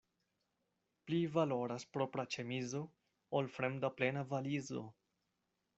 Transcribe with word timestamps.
Pli 1.09 1.19
valoras 1.35 1.85
propra 1.97 2.25
ĉemizo, 2.37 2.83
ol 3.41 3.53
fremda 3.59 3.95
plena 4.01 4.27
valizo. 4.35 4.87